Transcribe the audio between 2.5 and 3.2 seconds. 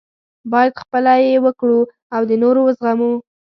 وزغمو.